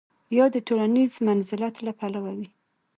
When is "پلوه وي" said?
1.99-2.47